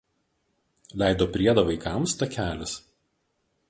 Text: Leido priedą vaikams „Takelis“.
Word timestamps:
Leido 1.03 1.29
priedą 1.37 1.67
vaikams 1.69 2.19
„Takelis“. 2.25 2.79